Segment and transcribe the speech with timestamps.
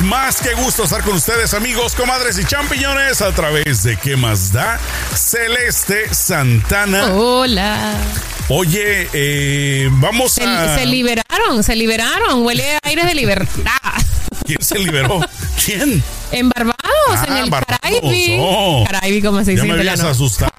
[0.00, 4.52] más, qué gusto estar con ustedes, amigos, comadres y champiñones, a través de ¿Qué más
[4.52, 4.78] da?
[5.14, 7.12] Celeste Santana.
[7.14, 7.94] Hola.
[8.48, 10.76] Oye, eh, vamos Se, a.
[10.76, 12.42] se liberaron, se liberaron.
[12.44, 13.72] Huele a aire de libertad.
[14.44, 15.20] ¿Quién se liberó?
[15.64, 16.02] ¿Quién?
[16.32, 16.78] En Barbados,
[17.10, 18.36] Ah, en el Barbados, Caribe.
[18.40, 18.84] oh.
[18.90, 20.50] Caribe, como se Ya dice me habías asustado.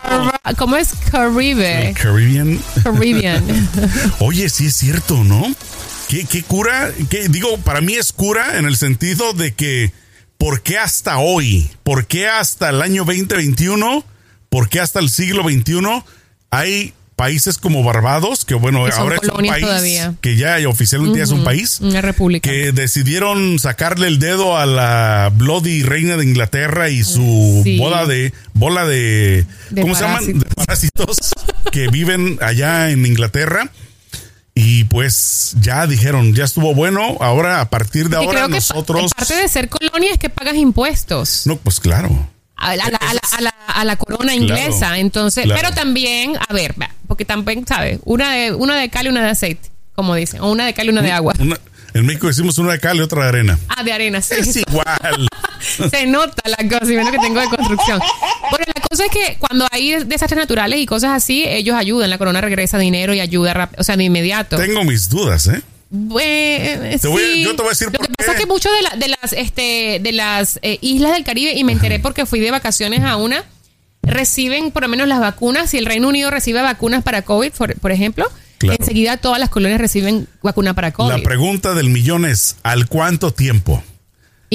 [0.58, 1.94] ¿Cómo es Caribe?
[2.02, 2.60] Caribbean.
[2.84, 3.70] Caribbean.
[4.20, 5.54] Oye, sí es cierto, ¿no?
[6.10, 6.92] ¿Qué, qué cura?
[7.10, 9.92] ¿Qué, digo, para mí es cura en el sentido de que,
[10.38, 11.70] ¿por qué hasta hoy?
[11.84, 14.04] ¿Por qué hasta el año 2021?
[14.50, 16.04] ¿Por qué hasta el siglo XXI
[16.52, 20.14] hay países como Barbados, que bueno, Que ahora es un país todavía.
[20.22, 21.80] que ya oficialmente es un país?
[21.82, 22.50] Una república.
[22.50, 27.78] que decidieron sacarle el dedo a la Bloody reina de Inglaterra y su Sí.
[27.78, 30.40] boda de bola de, De ¿cómo se llaman?
[30.40, 31.18] De parásitos
[31.72, 33.72] que viven allá en Inglaterra.
[34.58, 38.54] Y pues ya dijeron, ya estuvo bueno, ahora a partir de Y ahora creo que
[38.56, 41.46] nosotros pa- parte de ser colonia es que pagas impuestos.
[41.46, 42.30] No, pues claro.
[42.56, 44.98] a la, a la- a la- a la- a la corona inglesa.
[44.98, 45.62] Entonces, claro.
[45.62, 46.74] pero también, a ver,
[47.06, 48.00] porque también, ¿sabes?
[48.06, 50.40] Una de, una de cal y una de aceite, como dicen.
[50.40, 51.34] O una de cal y una de agua.
[51.38, 51.60] Una-
[51.94, 53.60] en México decimos una de cal y otra de arena.
[53.70, 54.36] Ah, de arena, sí.
[54.38, 55.28] Es igual.
[55.92, 58.00] Se nota la cosa, y menos que tengo de construcción.
[58.52, 58.66] Bueno,
[59.00, 62.10] la cosa es que cuando hay desastres naturales y cosas así, ellos ayudan.
[62.10, 64.58] La corona regresa dinero y ayuda, o sea, de inmediato.
[64.58, 65.62] Tengo mis dudas, ¿eh?
[65.90, 67.44] Bueno, Te voy sí.
[67.44, 68.38] yo te voy a decir Lo por que pasa qué.
[68.38, 71.64] es que muchas de, la- de las, este, de las eh, islas del Caribe, y
[71.64, 73.44] me enteré porque fui de vacaciones a una,
[74.02, 75.70] reciben por lo menos las vacunas.
[75.70, 78.78] Si el Reino Unido recibe vacunas para COVID, por, por ejemplo, Claro.
[78.80, 81.10] enseguida todas las colonias reciben vacuna para COVID.
[81.18, 83.84] La pregunta del millón es, ¿al cuánto tiempo?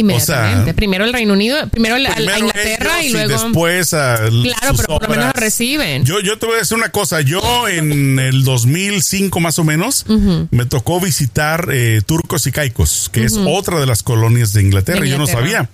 [0.00, 0.60] Inmediatamente.
[0.60, 3.42] o sea, primero el Reino Unido, primero la, a Primero Inglaterra ellos y luego.
[3.42, 6.04] después a Claro, pero por lo menos reciben.
[6.04, 7.20] Yo, yo te voy a decir una cosa.
[7.20, 10.04] Yo en el 2005 más o menos
[10.50, 15.00] me tocó visitar eh, Turcos y Caicos, que es otra de las colonias de Inglaterra.
[15.00, 15.46] De y Yo no Inglaterra.
[15.60, 15.70] sabía.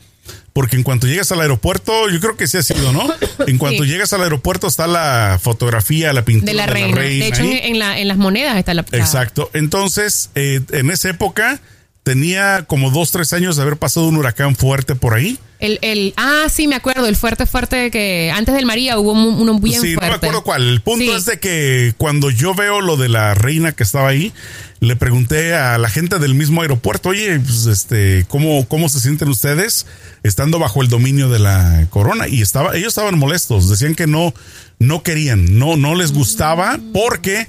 [0.52, 3.06] Porque en cuanto llegas al aeropuerto, yo creo que sí ha sido, ¿no?
[3.46, 3.90] En cuanto Sí.
[3.90, 6.98] llegas al aeropuerto está la fotografía, la pintura de la reina.
[7.01, 8.84] de hecho, en, la, en las monedas está la.
[8.90, 9.51] la- Exacto.
[9.52, 11.61] Entonces, eh, en esa época
[12.06, 15.40] tenía como dos, tres años de haber pasado un huracán fuerte por ahí.
[15.58, 17.08] El, el, ah, sí, me acuerdo.
[17.08, 20.06] El fuerte, fuerte que antes del María hubo un- uno bien sí, fuerte.
[20.06, 20.68] no me acuerdo cuál.
[20.68, 21.11] El punto Sí.
[21.11, 24.33] es de que cuando yo veo lo de la reina que estaba ahí,
[24.78, 29.28] le pregunté a la gente del mismo aeropuerto, oye, pues este, ¿cómo, cómo se sienten
[29.28, 29.86] ustedes
[30.22, 32.28] estando bajo el dominio de la corona?
[32.28, 34.33] Y estaba, ellos estaban molestos, decían que no,
[34.78, 37.48] no querían, no, no les gustaba porque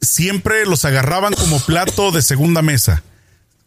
[0.00, 3.02] siempre los agarraban como plato de segunda mesa.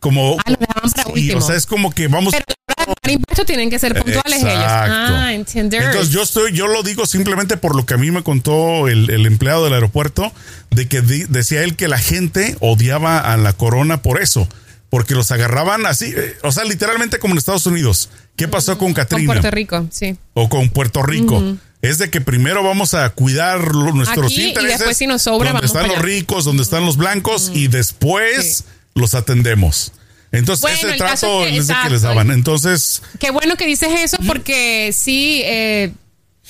[0.01, 1.37] Como, Ah, los dejaban para Sí, último.
[1.37, 3.77] o sea, es como que vamos Pero a la hora de pagar impuestos tienen que
[3.79, 4.53] ser puntuales ellos.
[4.67, 5.83] Ah, entender.
[5.83, 9.09] Entonces yo estoy, yo lo digo simplemente por lo que a mí me contó el,
[9.11, 10.33] el empleado del aeropuerto,
[10.71, 14.47] de que di- decía él que la gente odiaba a la corona por eso,
[14.89, 18.09] porque los agarraban así, eh, o sea, literalmente como en Estados Unidos.
[18.35, 19.27] ¿Qué pasó con Con Katrina?
[19.33, 20.17] Puerto Rico, sí.
[20.33, 21.43] o con Puerto Rico.
[21.83, 25.53] Es de que primero vamos a cuidar nuestros Aquí, y después si nos sobra, donde
[25.53, 26.05] vamos están para los allá.
[26.05, 28.63] ricos, donde están los blancos, y después Sí.
[28.95, 29.91] Los atendemos.
[30.31, 32.31] Entonces, Bueno, ese el caso trato es que- es que les daban.
[32.31, 35.91] Entonces, Qué bueno que dices eso porque sí, eh,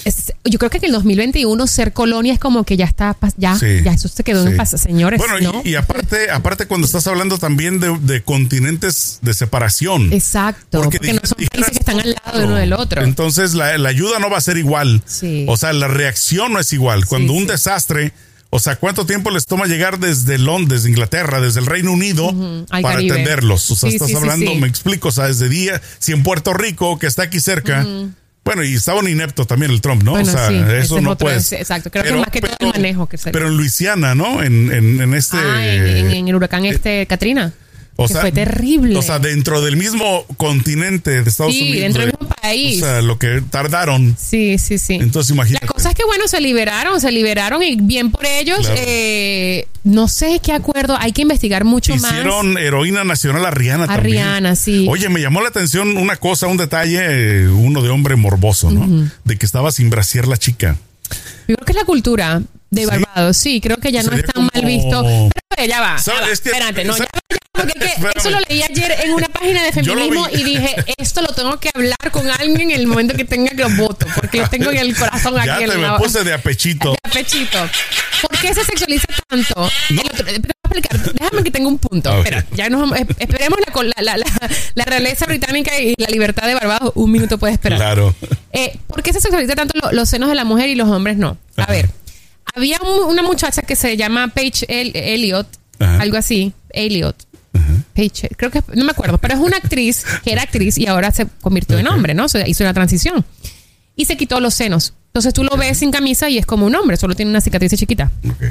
[0.06, 3.58] es- yo creo que en el 2021 ser colonia es como que ya está, ya,
[3.58, 4.58] Sí, ya eso se quedó en sí.
[4.58, 5.18] pasado, señores.
[5.20, 5.62] Bueno, y- ¿no?
[5.66, 10.14] y, aparte, aparte cuando estás hablando también de, de continentes de separación.
[10.14, 13.04] Exacto, porque, no son países que están al lado de uno del otro.
[13.04, 15.02] Entonces la, la ayuda no va a ser igual.
[15.08, 15.46] Sí.
[15.48, 17.06] O sea, la reacción no es igual.
[17.08, 18.14] Cuando un desastre,
[18.54, 22.32] o sea, ¿cuánto tiempo les toma llegar desde Londres, Inglaterra, desde el Reino Unido
[22.70, 23.14] para Caribe.
[23.14, 23.72] atenderlos?
[23.72, 24.58] O sea, Sí, estás sí, hablando, sí.
[24.60, 27.86] me explico, o sea, desde día, si en Puerto Rico, que está aquí cerca,
[28.44, 30.12] bueno, y estaba un inepto también el Trump, ¿no?
[30.12, 31.90] Bueno, o sea, sí, eso es no ese- exacto.
[31.92, 34.44] Creo que más que todo el manejo que se- Pero en Luisiana, ¿no?
[34.44, 35.38] En, en, en este.
[35.38, 37.54] Ah, en, el huracán este, Katrina.
[37.98, 38.98] O que sea, fue terrible.
[38.98, 41.82] O sea, dentro del mismo continente de Estados Sí, Unidos.
[41.84, 42.11] dentro del
[42.42, 42.82] país.
[42.82, 44.16] O sea, lo que tardaron.
[44.20, 44.96] Sí, sí, sí.
[44.96, 45.66] Entonces, imagínate.
[45.66, 48.60] La cosa es que, bueno, se liberaron, se liberaron y bien por ellos.
[48.60, 48.76] Claro.
[48.78, 52.12] Eh, no sé qué acuerdo, hay que investigar mucho más.
[52.12, 54.18] Hicieron heroína nacional a Rihanna A también.
[54.18, 54.86] Rihanna, sí.
[54.90, 59.10] Oye, me llamó la atención una cosa, un detalle, eh, uno de hombre morboso, ¿no?
[59.24, 60.78] De que estaba sin brasier la chica.
[61.48, 62.88] Yo creo que es la cultura de Sí.
[62.88, 65.04] Barbados, sí, creo que ya no es tan mal visto.
[65.50, 67.06] Pero ya va, ya va, espérate, no, ya,
[67.52, 71.28] porque que eso lo leí ayer en una página de feminismo y dije, esto lo
[71.30, 74.72] tengo que hablar con alguien en el momento que tenga que voto, porque lo tengo
[74.72, 75.48] en el corazón aquí.
[75.48, 76.92] Ya en te me la- puse de apechito.
[77.04, 77.58] de pechito.
[78.22, 79.70] ¿Por qué se sexualiza tanto?
[79.90, 80.02] No.
[80.02, 81.14] Otro- explicar.
[81.14, 82.10] Déjame que tenga un punto.
[82.10, 82.34] A ver.
[82.34, 82.90] Espera, ya nos,
[83.20, 86.94] esperemos la, la, la, la- la realeza británica y la libertad de Barbados.
[86.96, 87.78] Un minuto puede esperar.
[87.80, 88.16] Claro.
[88.54, 91.18] Eh, ¿Por qué se sexualiza tanto lo- los senos de la mujer y los hombres
[91.18, 91.38] no?
[91.58, 91.72] A Ajá.
[91.74, 91.90] ver,
[92.56, 95.48] había un- una muchacha que se llama Paige El- Elliot,
[95.80, 96.00] Ajá.
[96.02, 97.16] algo así, Elliot.
[98.02, 101.12] Paycheck, creo que no me acuerdo, pero es una actriz que era actriz y ahora
[101.12, 102.28] se convirtió en hombre, ¿no?
[102.30, 103.24] Se hizo una transición
[103.96, 104.94] y se quitó los senos.
[105.10, 107.74] Entonces tú lo ves sin camisa y es como un hombre, solo tiene una cicatriz
[107.76, 108.10] chiquita.
[108.28, 108.44] Ok.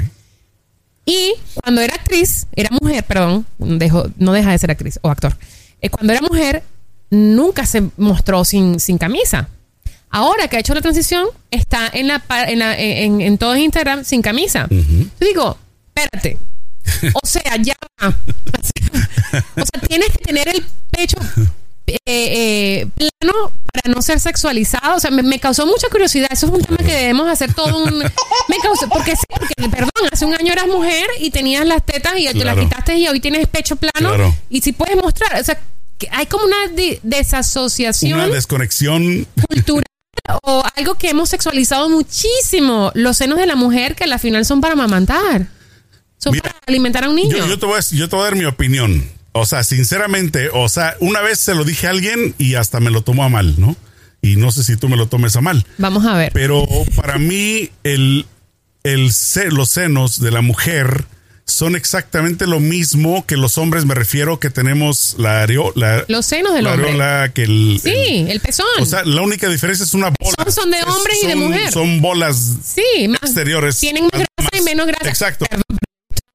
[1.05, 5.35] Y cuando era actriz, era mujer, perdón, dejó- no deja de ser actriz o actor.
[5.81, 6.63] Eh, cuando era mujer,
[7.09, 9.49] nunca se mostró sin, sin camisa.
[10.11, 14.05] Ahora que ha hecho la transición, está en, la, en, la- en, en todo Instagram
[14.05, 14.67] sin camisa.
[14.69, 15.57] Yo digo,
[15.93, 16.37] espérate.
[17.23, 18.15] O sea, ya va.
[19.55, 21.17] O sea, tienes que tener el pecho
[21.87, 24.95] eh, eh, plano para no ser sexualizado.
[24.95, 26.27] O sea, me, me causó mucha curiosidad.
[26.31, 27.99] Eso es un tema que debemos hacer todo un.
[27.99, 28.89] Me causó.
[28.89, 32.43] Porque sí, porque, perdón, hace un año eras mujer y tenías las tetas y te
[32.45, 34.09] las quitaste y hoy tienes pecho plano.
[34.09, 34.35] Claro.
[34.49, 35.39] Y si puedes mostrar.
[35.39, 35.59] O sea,
[35.97, 36.57] que hay como una
[37.03, 39.27] desasociación Una desconexión.
[39.47, 39.83] cultural
[40.43, 42.91] o algo que hemos sexualizado muchísimo.
[42.95, 45.47] Los senos de la mujer que al final son para amamantar.
[46.21, 47.35] Son Mira, para alimentar a un niño.
[47.37, 49.03] Yo, yo te voy a, yo te voy a dar mi opinión.
[49.33, 52.91] O sea, sinceramente, o sea, una vez se lo dije a alguien y hasta me
[52.91, 53.75] lo tomó a mal, ¿no?
[54.21, 55.65] Y no sé si tú me lo tomes a mal.
[55.77, 56.31] Vamos a ver.
[56.33, 58.25] Pero para mí, el,
[58.83, 59.09] el
[59.51, 61.05] los senos de la mujer
[61.45, 66.05] son exactamente lo mismo que los hombres, me refiero que tenemos la areola.
[66.07, 66.89] Los senos del la hombre.
[66.89, 67.79] areola que el.
[67.83, 68.65] Sí, el pezón.
[68.79, 70.35] o sea, la única diferencia es una bola.
[70.43, 71.71] Son- son de Es- hombre y de mujer.
[71.71, 73.79] Son bolas sí, más, exteriores.
[73.79, 75.09] Tienen más grasa y menos grasa.
[75.09, 75.45] Exacto.
[75.49, 75.70] Perdón,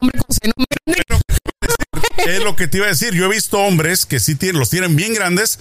[0.00, 0.66] hombre con muy
[1.06, 1.26] grandes.
[2.26, 3.12] es lo que te iba a decir.
[3.14, 5.58] Yo he visto hombres que sí tienen, los tienen bien grandes,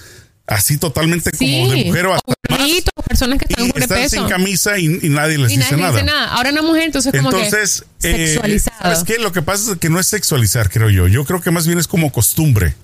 [0.47, 2.61] así totalmente Sí, como de mujer o hasta más,
[3.07, 5.93] personas que están y están sin camisa y, y nadie les Y dice nadie nada.
[5.93, 6.27] dice nada.
[6.33, 8.77] Ahora una mujer, entonces como que eh, sexualizado.
[8.81, 9.17] ¿sabes qué?
[9.19, 11.07] Lo que pasa es que no es sexualizar, creo yo.
[11.07, 12.75] Yo creo que más bien es como costumbre.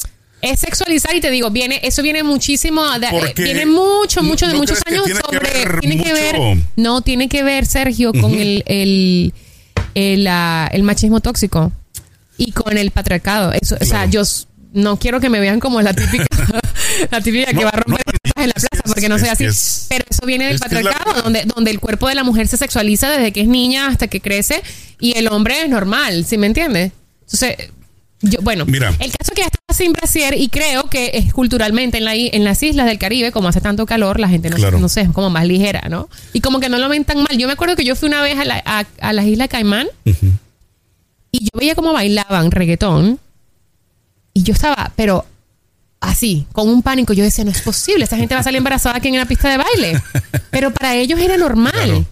[0.41, 4.53] Es sexualizar y te digo, viene, eso viene muchísimo, de- eh, viene mucho, mucho de
[4.53, 6.35] ¿no muchos que años tiene que sobre, ver tiene que ver,
[6.77, 9.35] no, tiene que ver, Sergio, con el, el,
[9.95, 11.71] el, ah, el machismo tóxico
[12.37, 13.51] y con el patriarcado.
[13.53, 14.23] Eso, o sea, yo
[14.73, 16.25] no quiero que me vean como la típica,
[17.11, 18.03] la típica que va a romper
[18.35, 19.45] no, en la plaza, porque no soy así.
[19.45, 22.47] es- Pero eso viene del es la patriarcado, donde, donde el cuerpo de la mujer
[22.47, 24.61] se sexualiza desde que es niña hasta que crece
[24.99, 26.91] y el hombre es normal, ¿sí me entiendes?
[27.21, 27.57] Entonces,
[28.21, 28.89] yo, bueno, Mira.
[28.99, 32.13] el caso es que ya estaba sin brasier y creo que es culturalmente en, la,
[32.15, 34.79] en las islas del Caribe, como hace tanto calor, la gente no, Claro.
[34.79, 36.07] no sé, es como más ligera, ¿no?
[36.33, 37.37] Y como que no lo ven tan mal.
[37.37, 39.87] Yo me acuerdo que yo fui una vez a, la- a, a las Islas Caimán
[40.05, 43.19] y yo veía cómo bailaban reggaetón
[44.33, 45.25] y yo estaba, pero
[45.99, 47.13] así, con un pánico.
[47.13, 49.49] Yo decía, no es posible, esta gente va a salir embarazada aquí en la pista
[49.49, 50.01] de baile.
[50.49, 51.71] Pero para ellos era normal.
[51.73, 52.05] Claro.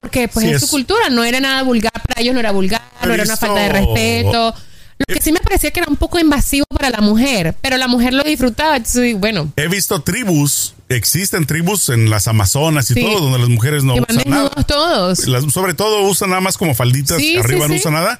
[0.00, 2.82] Porque pues Sí, es su cultura, no era nada vulgar, para ellos no era vulgar,
[3.04, 4.54] no era una falta de respeto.
[4.98, 7.86] Lo que sí me parecía que era un poco invasivo para la mujer, pero la
[7.86, 8.76] mujer lo disfrutaba.
[8.76, 13.02] Entonces, bueno, He visto tribus, existen tribus en las Amazonas y Sí.
[13.02, 14.48] todo, donde las mujeres no usan nada.
[14.66, 15.26] todos.
[15.28, 17.80] Las- sobre todo usan nada más como falditas, Sí, arriba sí, no sí.
[17.80, 18.18] usan nada.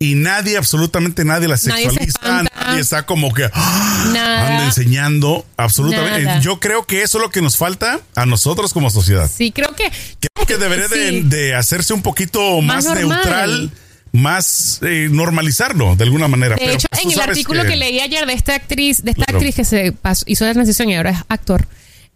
[0.00, 4.02] Y nadie, absolutamente nadie las Nadie se sexualiza, nadie está como que ¡ah!
[4.48, 6.22] Anda enseñando absolutamente.
[6.24, 6.40] Nada.
[6.40, 9.30] Yo creo que eso es lo que nos falta a nosotros como sociedad.
[9.34, 9.90] Sí, creo que.
[10.20, 11.20] Creo que debería de, Sí.
[11.22, 13.70] de hacerse un poquito Más más, normal.
[14.14, 16.54] Más eh, normalizarlo de alguna manera.
[16.54, 17.76] De Pero, hecho, pues, en el artículo que...
[17.76, 19.38] leí ayer de esta actriz, de esta Claro.
[19.38, 21.66] actriz que se pasó- hizo la transición y ahora es actor,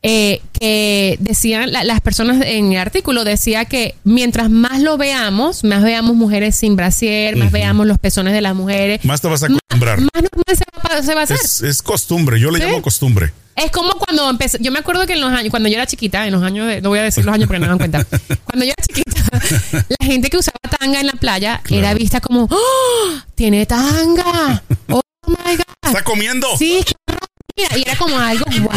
[0.03, 5.65] eh, que decían, la- las personas en el artículo decía que mientras más lo veamos,
[5.65, 9.43] más veamos mujeres sin brasier, más veamos los pezones de las mujeres, Más te vas
[9.43, 10.01] a acostumbrar.
[10.01, 10.65] más normal se
[10.97, 11.37] va, se va a hacer.
[11.43, 12.65] Es, es costumbre, yo le Sí.
[12.67, 13.33] llamo costumbre.
[13.65, 16.27] Es como cuando empecé, yo me acuerdo que en los años, cuando yo era chiquita,
[16.27, 18.05] en los años de, no voy a decir los años porque no me dan cuenta,
[18.45, 21.83] cuando yo era chiquita, la gente que usaba tanga en la playa Claro.
[21.83, 23.11] era vista como, ¡Oh!
[23.35, 26.47] tiene tanga, oh my god, ¿Está comiendo?
[26.57, 28.71] sí, qué horror, mira", y era como algo, wow,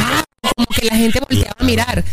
[0.55, 2.03] como que la gente volteaba a mirar.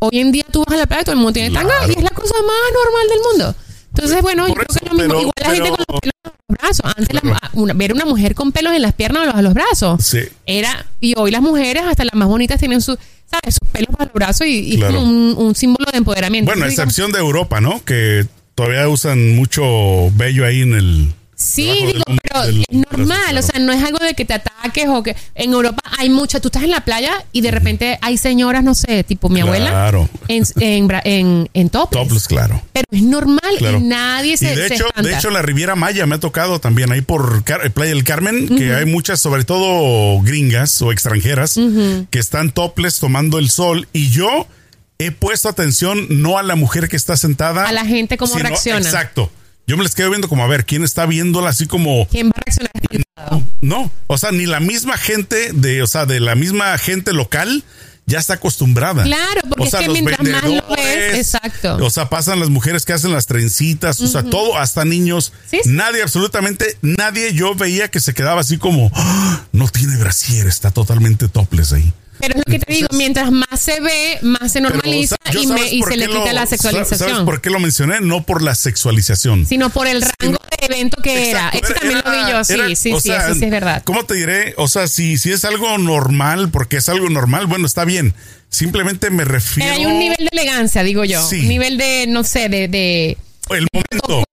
[0.00, 1.90] Hoy en día tú vas a la playa y todo el mundo tiene tanga y
[1.92, 3.54] es la cosa más normal del mundo.
[3.94, 5.08] Entonces, bueno, yo creo que lo mismo.
[5.08, 6.92] pero- Igual la gente con los pelos en los brazos.
[6.96, 10.04] Antes la- una- ver una mujer con pelos en las piernas o a los brazos
[10.04, 10.20] Sí.
[10.46, 12.96] era y hoy las mujeres hasta las más bonitas tienen su
[13.30, 15.00] sabes sus pelos para los brazos y, y es Claro.
[15.02, 17.84] un, un símbolo de empoderamiento Bueno, digamos, excepción de Europa, ¿no?
[17.84, 21.12] Que todavía usan mucho vello ahí en el.
[21.40, 23.38] Sí del digo pero del- es normal claro.
[23.38, 26.38] o sea no es algo de que te ataques o que en Europa hay mucha
[26.40, 29.70] tú estás en la playa y de repente hay señoras no sé tipo mi abuela
[29.70, 30.08] Claro.
[30.28, 32.02] en en, en, en topless.
[32.02, 32.62] Topless, claro.
[32.72, 33.78] pero es normal Claro.
[33.78, 35.08] y nadie se, y de se hecho, espanta.
[35.08, 38.48] de hecho, la Riviera Maya me ha tocado también ahí por Car- Playa del Carmen,
[38.56, 41.58] que hay muchas, sobre todo gringas o extranjeras,
[42.10, 43.88] que están topless tomando el sol.
[43.92, 44.46] Y yo
[44.98, 47.66] he puesto atención no a la mujer que está sentada.
[47.66, 48.80] A la gente cómo sino- reacciona.
[48.80, 49.30] Exacto.
[49.70, 52.04] Yo me les quedo viendo como a ver quién está viéndola así como.
[52.08, 53.44] quién va a reaccionar espantado?
[53.60, 57.62] No, o sea, ni la misma gente de, o sea, de la misma gente local
[58.04, 59.04] ya está acostumbrada.
[59.04, 61.76] Claro, porque es que mientras más lo ves, exacto.
[61.86, 65.32] O sea, pasan las mujeres que hacen las trencitas, o sea, todo, hasta niños.
[65.48, 65.60] Sí.
[65.66, 70.72] Nadie, absolutamente nadie, yo veía que se quedaba así como, "Ah, no tiene brasier, está
[70.72, 71.92] totalmente topless ahí.
[72.20, 75.18] Pero es lo que te digo, mientras más se ve, más se Pero, normaliza o
[75.24, 76.98] sea, yo y, me- ¿sabes y se le quita lo- la sexualización.
[76.98, 78.00] ¿Sabes por qué lo mencioné?
[78.00, 79.46] No por la sexualización.
[79.46, 81.66] Sino por el rango de evento que Exacto, era.
[81.68, 83.82] Eso también lo vi yo, sí, era- sí, o sí, sea, eso sí es verdad.
[83.84, 84.54] ¿Cómo te diré?
[84.58, 88.14] O sea, si, si es algo normal, porque es algo normal, bueno, está bien.
[88.48, 89.70] Simplemente me refiero.
[89.72, 91.26] Pero hay un nivel de elegancia, digo yo.
[91.26, 91.40] Sí.
[91.40, 92.68] Un nivel de, no sé, de...
[92.68, 93.16] de
[93.50, 94.24] El momento.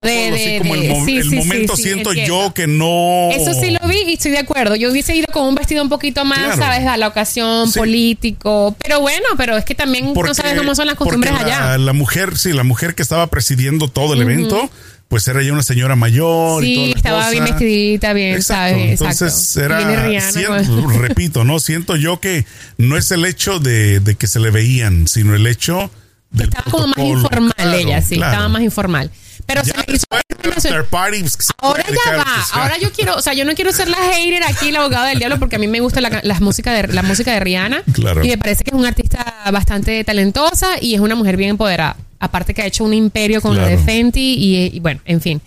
[0.00, 2.46] De, de- como el, mo- sí, el sí, momento sí, siento entiendo.
[2.46, 3.30] yo que no.
[3.32, 4.76] Eso sí lo vi y estoy de acuerdo.
[4.76, 6.56] Yo hubiese ido con un vestido un poquito más, Claro.
[6.62, 6.86] ¿sabes?
[6.86, 8.76] A la ocasión, político.
[8.80, 11.78] Pero bueno, pero es que también Porque- no sabes cómo son las costumbres la, allá.
[11.78, 14.70] La mujer, sí, la mujer que estaba presidiendo todo el evento,
[15.08, 17.30] pues era ya una señora mayor y Sí, toda la estaba cosa.
[17.30, 18.74] bien vestidita, bien, Exacto.
[18.78, 18.90] ¿sabes?
[18.90, 19.64] Entonces Exacto.
[19.64, 20.96] era, Rihanna, siento- pues.
[20.96, 22.44] repito, no siento yo que
[22.76, 25.90] no es el hecho de, de que se le veían, sino el hecho
[26.30, 28.32] del Estaba como más informal Claro, ella, sí, claro.
[28.32, 29.10] estaba más informal.
[29.48, 32.24] Pero Ya se me hizo after party, pues, Ahora ya va.
[32.52, 35.18] Ahora yo quiero, o sea, yo no quiero ser la hater aquí, la abogada del
[35.18, 37.82] diablo, porque a mí me gusta la, la música de la música de Rihanna.
[37.94, 38.22] Claro.
[38.24, 41.96] Y me parece que es una artista bastante talentosa y es una mujer bien empoderada.
[42.20, 43.76] Aparte que ha hecho un imperio con lo Claro.
[43.76, 45.40] de Fenty y, y bueno, en fin.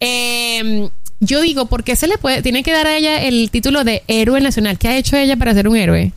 [0.00, 0.88] Eh,
[1.20, 4.02] yo digo, ¿por qué se le puede, tiene que dar a ella el título de
[4.08, 4.78] héroe nacional?
[4.78, 6.12] ¿Qué ha hecho ella para ser un héroe?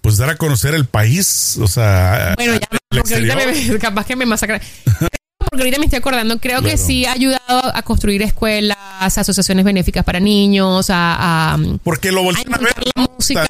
[0.00, 4.16] Pues dar a conocer el país, o sea, Bueno, ya, porque ahorita me- capaz que
[4.16, 4.60] me masacra.
[5.52, 8.78] Porque ahorita me estoy acordando, creo que sí ha ayudado a construir escuelas,
[9.18, 12.74] asociaciones benéficas para niños, a, a- Porque lo voltean a, a ver.
[12.96, 13.46] la música.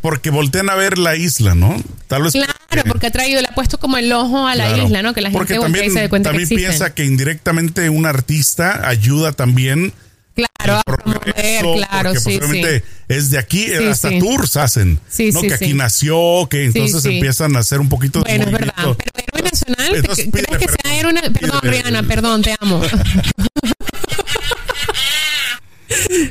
[0.00, 1.76] Porque voltean a ver la isla, ¿no?
[2.08, 2.32] Tal vez.
[2.32, 2.54] Claro,
[2.88, 4.82] porque ha traído, le ha puesto como el ojo a la Claro.
[4.86, 5.12] isla, ¿no?
[5.12, 8.88] Que la gente Porque y también, se dé cuenta también piensa que indirectamente un artista
[8.88, 9.92] ayuda también
[10.32, 12.62] Claro, promover, claro, sí, sí.
[13.08, 14.18] es de aquí, Sí, hasta sí.
[14.20, 15.40] tours hacen, Sí, ¿no?
[15.42, 18.74] sí, que aquí nació, que entonces empiezan a hacer un poquito de Bueno, es verdad.
[18.76, 19.19] Pero
[19.50, 20.78] nacional, Entonces, ¿crees pídele que perdón.
[20.92, 22.82] sea na- Perdón, Pídele- Rihanna, perdón, te amo.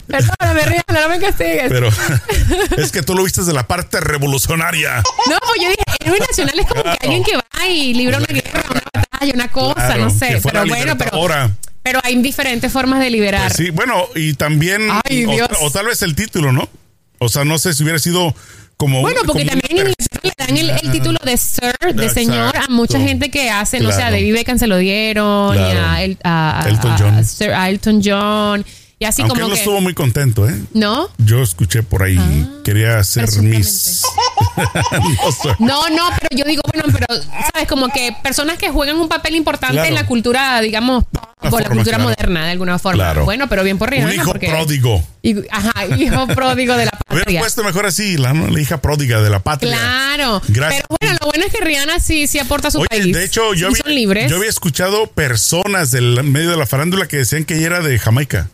[0.07, 1.65] Perdóname, Rihanna, no me castigues.
[1.69, 1.89] Pero
[2.77, 4.97] es que tú lo viste de la parte revolucionaria.
[5.29, 8.27] No, pues yo dije, héroe nacional es como que alguien que va y libra una
[8.27, 10.39] guerra, una batalla, una cosa, Claro, no sé.
[10.41, 11.51] Pero bueno, pero, libertadora.
[11.83, 13.41] pero hay diferentes formas de liberar.
[13.47, 15.49] Pues sí, bueno, y también, Ay, o, Dios.
[15.61, 16.69] o tal vez el título, ¿no?
[17.19, 18.33] O sea, no sé si hubiera sido
[18.77, 19.01] como.
[19.01, 22.13] Bueno, porque como también le dan el, el título de Sir, de Exacto.
[22.13, 24.15] señor, a mucha gente que hace, no sé, a Claro.
[24.17, 25.87] David Beckham se lo dieron, y Claro.
[25.87, 27.25] a, el- a- a- Elton a John.
[27.25, 28.65] Sir Elton John,
[28.99, 29.59] y así Aunque como él no que.
[29.61, 30.55] estuvo muy contento, ¿eh?
[30.73, 31.07] ¿No?
[31.17, 32.19] Yo escuché por ahí,
[32.65, 33.57] quería ser presuntamente.
[33.67, 34.03] Miss.
[35.59, 35.65] No.
[35.67, 37.07] No, no, pero yo digo, bueno, pero,
[37.53, 37.67] ¿sabes?
[37.67, 39.87] Como que personas que juegan un papel importante Claro.
[39.89, 41.05] en la cultura, digamos,
[41.39, 42.03] con la cultura claro.
[42.03, 43.01] moderna, de alguna forma.
[43.03, 43.23] Claro.
[43.25, 44.09] Bueno, pero bien por Rihanna.
[44.09, 45.03] Un hijo porque- pródigo.
[45.21, 47.39] y- ajá, hijo pródigo de la Hubiera patria.
[47.39, 49.71] puesto mejor así, la, la hija pródiga de la patria.
[49.71, 50.41] Claro.
[50.49, 50.83] Gracias.
[50.89, 53.15] Pero bueno, lo bueno es que Rihanna sí, sí aporta a su Oye, país.
[53.15, 54.29] de hecho, yo Sí había, son libres.
[54.29, 57.97] yo había escuchado personas del medio de la farándula que decían que ella era de
[57.99, 58.49] Jamaica.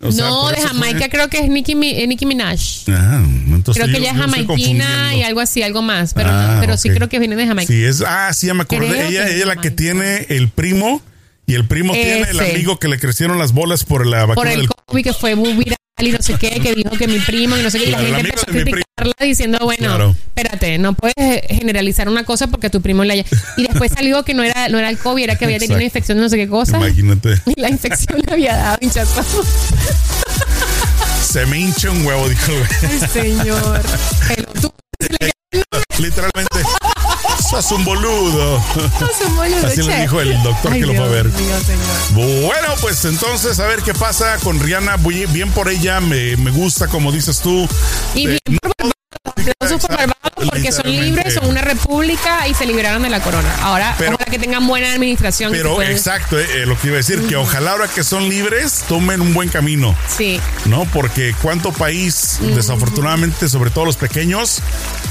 [0.00, 2.60] O sea, no, de fue- Jamaica creo que es Nicki, eh, Nicki Minaj.
[2.88, 6.14] Ah, entonces Creo que ella es jamaiquina y algo así, algo más.
[6.14, 7.66] Pero, Ah, no, pero sí creo que viene de Jamaica.
[7.72, 8.86] Sí, es, ah, sí, ya me acordé.
[8.88, 11.02] Creo ella es la que tiene el primo
[11.48, 12.50] y el primo tiene el Ese.
[12.52, 15.34] amigo que le crecieron las bolas por la vacuna Por el del COVID que fue
[15.34, 17.86] muy viral y no sé qué, que dijo que mi primo y no sé qué.
[17.86, 20.14] Y la el gente empezó a criticarla diciendo, bueno, Claro.
[20.28, 23.24] espérate, no puedes generalizar una cosa porque tu primo la haya.
[23.56, 25.84] Y después salió que no era, no era el COVID, era que había tenido una
[25.84, 26.76] infección de no sé qué cosa.
[26.76, 27.40] Imagínate.
[27.56, 29.24] Y la infección le había dado hinchazo.
[31.22, 32.70] Se me hincha un huevo, dijo el güey.
[32.92, 33.82] Ay, señor.
[34.28, 34.74] Pelotudo.
[35.98, 36.58] Literalmente.
[37.58, 38.62] Sos un boludo.
[39.66, 41.32] Así le dijo el doctor Ay, que lo fue a ver.
[41.32, 41.62] Dios.
[42.12, 44.96] Bueno, pues entonces a ver qué pasa con Rihanna.
[44.96, 47.68] Bien por ella, me, me gusta como dices tú.
[48.14, 48.92] Y Eh, bien por
[49.58, 50.00] aplausos por
[50.46, 53.48] porque son libres, son una república y se liberaron de la corona.
[53.62, 55.52] Ahora, Pero- ojalá que tengan buena administración.
[55.52, 58.84] Pero exacto, eh, eh, lo que iba a decir, que ojalá ahora que son libres
[58.88, 59.94] tomen un buen camino.
[60.16, 60.40] Sí.
[60.66, 60.84] ¿no?
[60.92, 64.60] Porque cuánto país, desafortunadamente, sobre todo los pequeños,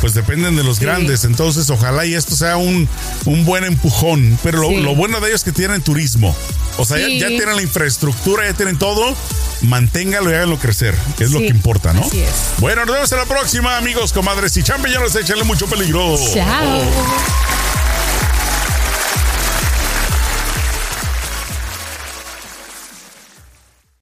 [0.02, 0.84] pues dependen de los Sí.
[0.86, 1.24] grandes.
[1.24, 2.88] Entonces, ojalá y esto sea un,
[3.26, 4.38] un buen empujón.
[4.44, 4.78] Pero lo, Sí.
[4.78, 6.36] lo bueno de ellos es que tienen turismo.
[6.78, 7.20] O sea, ya- Sí.
[7.20, 9.16] ya, tienen la infraestructura, ya tienen todo.
[9.62, 12.04] Manténgalo y háganlo crecer, que es lo que importa, ¿no?
[12.06, 12.30] así es.
[12.60, 15.16] Bueno, nos vemos en la próxima, amigos, comadres y champiñones.
[15.16, 16.16] Échenle mucho peligro.
[16.34, 16.82] Chao.